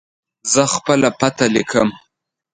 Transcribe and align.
زه 0.51 0.61
خپله 0.75 1.09
پته 1.19 1.45
لیکم. 1.53 1.89